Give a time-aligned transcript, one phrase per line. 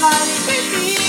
[0.00, 0.99] somebody baby.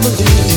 [0.00, 0.49] I will do.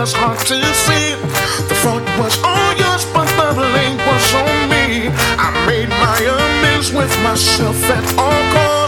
[0.00, 1.14] was hard to see.
[1.68, 5.12] The fault was oh, all yours, but the blame was on me.
[5.36, 8.79] I made my amends with myself at all costs.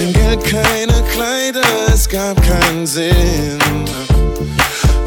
[0.00, 1.60] kein Geld, keine Kleider,
[1.92, 3.58] es gab keinen Sinn.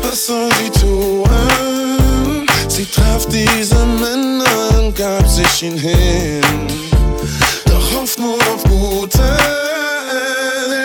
[0.01, 1.27] Was soll sie tun?
[2.67, 6.41] Sie traf diese Männer und gab sich ihn hin.
[7.65, 9.23] Doch hofft nur auf gute.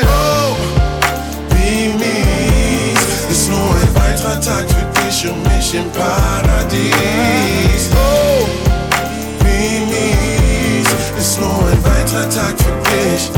[0.05, 0.56] Oh,
[1.51, 6.93] wie mies ist nur ein weiterer Tag für dich und mich im Paradies.
[7.93, 8.47] Oh,
[9.44, 13.38] wie mies ist nur ein weiterer Tag für dich.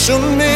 [0.00, 0.49] 生命。